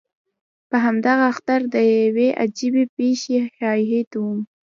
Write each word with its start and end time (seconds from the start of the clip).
په 0.69 0.77
همدغه 0.85 1.23
اختر 1.33 1.61
کې 1.65 1.71
د 1.73 1.75
یوې 2.03 2.29
عجیبې 2.43 2.83
پېښې 2.95 3.37
شاهد 3.57 4.09
وم. 4.21 4.39